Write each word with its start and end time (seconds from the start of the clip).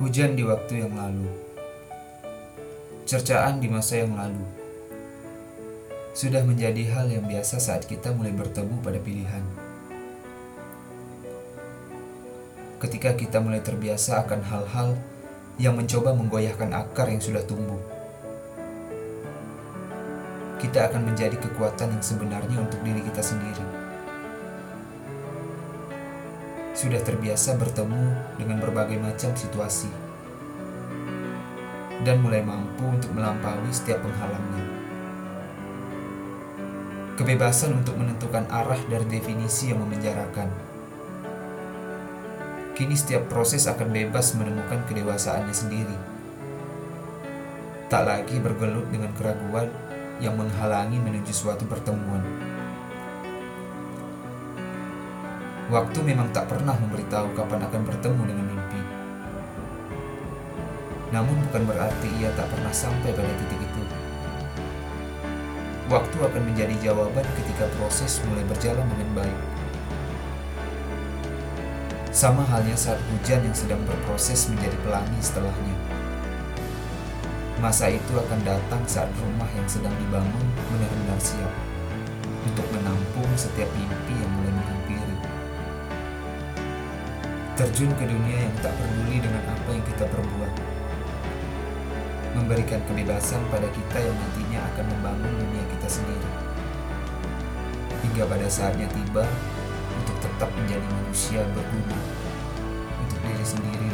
Hujan 0.00 0.32
di 0.32 0.40
waktu 0.40 0.80
yang 0.80 0.96
lalu, 0.96 1.28
cercaan 3.04 3.60
di 3.60 3.68
masa 3.68 4.00
yang 4.00 4.16
lalu, 4.16 4.48
sudah 6.16 6.40
menjadi 6.40 6.88
hal 6.88 7.12
yang 7.12 7.28
biasa 7.28 7.60
saat 7.60 7.84
kita 7.84 8.08
mulai 8.16 8.32
bertemu 8.32 8.80
pada 8.80 8.96
pilihan. 8.96 9.44
Ketika 12.80 13.12
kita 13.12 13.44
mulai 13.44 13.60
terbiasa 13.60 14.24
akan 14.24 14.40
hal-hal 14.40 14.96
yang 15.60 15.76
mencoba 15.76 16.16
menggoyahkan 16.16 16.72
akar 16.72 17.12
yang 17.12 17.20
sudah 17.20 17.44
tumbuh, 17.44 17.84
kita 20.64 20.88
akan 20.88 21.12
menjadi 21.12 21.36
kekuatan 21.36 21.92
yang 21.92 22.00
sebenarnya 22.00 22.56
untuk 22.56 22.80
diri 22.80 23.04
kita 23.04 23.20
sendiri. 23.20 23.64
Sudah 26.80 27.04
terbiasa 27.04 27.60
bertemu 27.60 28.08
dengan 28.40 28.56
berbagai 28.56 28.96
macam 28.96 29.36
situasi 29.36 29.92
dan 32.00 32.24
mulai 32.24 32.40
mampu 32.40 32.88
untuk 32.88 33.12
melampaui 33.12 33.68
setiap 33.68 34.00
penghalangnya. 34.00 34.64
Kebebasan 37.20 37.84
untuk 37.84 38.00
menentukan 38.00 38.48
arah 38.48 38.80
dari 38.88 39.04
definisi 39.12 39.68
yang 39.68 39.84
memenjarakan. 39.84 40.48
Kini 42.72 42.96
setiap 42.96 43.28
proses 43.28 43.68
akan 43.68 43.92
bebas 43.92 44.32
menemukan 44.40 44.80
kedewasaannya 44.88 45.52
sendiri. 45.52 45.96
Tak 47.92 48.08
lagi 48.08 48.40
bergelut 48.40 48.88
dengan 48.88 49.12
keraguan 49.20 49.68
yang 50.16 50.32
menghalangi 50.32 50.96
menuju 50.96 51.28
suatu 51.28 51.68
pertemuan. 51.68 52.49
Waktu 55.70 56.02
memang 56.02 56.34
tak 56.34 56.50
pernah 56.50 56.74
memberitahu 56.74 57.30
kapan 57.38 57.62
akan 57.62 57.82
bertemu 57.86 58.22
dengan 58.26 58.42
mimpi. 58.42 58.82
Namun 61.14 61.46
bukan 61.46 61.62
berarti 61.62 62.10
ia 62.18 62.34
tak 62.34 62.50
pernah 62.50 62.74
sampai 62.74 63.14
pada 63.14 63.30
titik 63.38 63.62
itu. 63.62 63.82
Waktu 65.86 66.18
akan 66.26 66.42
menjadi 66.42 66.74
jawaban 66.90 67.22
ketika 67.38 67.70
proses 67.78 68.18
mulai 68.26 68.42
berjalan 68.50 68.82
dengan 68.82 69.22
baik. 69.22 69.38
Sama 72.10 72.42
halnya 72.50 72.74
saat 72.74 72.98
hujan 73.06 73.46
yang 73.46 73.54
sedang 73.54 73.78
berproses 73.86 74.50
menjadi 74.50 74.74
pelangi 74.82 75.22
setelahnya. 75.22 75.76
Masa 77.62 77.94
itu 77.94 78.10
akan 78.18 78.42
datang 78.42 78.82
saat 78.90 79.10
rumah 79.22 79.46
yang 79.54 79.70
sedang 79.70 79.94
dibangun 80.02 80.46
benar-benar 80.66 81.22
siap 81.22 81.54
untuk 82.42 82.66
menampung 82.74 83.30
setiap 83.38 83.70
mimpi 83.78 84.18
yang 84.18 84.32
Terjun 87.60 87.92
ke 87.92 88.08
dunia 88.08 88.48
yang 88.48 88.56
tak 88.64 88.72
peduli 88.72 89.20
dengan 89.20 89.44
apa 89.52 89.68
yang 89.68 89.84
kita 89.84 90.08
perbuat. 90.08 90.52
Memberikan 92.32 92.80
kebebasan 92.88 93.36
pada 93.52 93.68
kita 93.68 94.00
yang 94.00 94.16
nantinya 94.16 94.64
akan 94.72 94.84
membangun 94.88 95.28
dunia 95.28 95.64
kita 95.76 96.00
sendiri. 96.00 96.30
Hingga 98.00 98.24
pada 98.32 98.48
saatnya 98.48 98.88
tiba 98.88 99.28
untuk 99.92 100.16
tetap 100.24 100.48
menjadi 100.56 100.88
manusia 100.88 101.44
berguna 101.52 102.00
untuk 103.04 103.20
diri 103.28 103.44
sendiri 103.44 103.89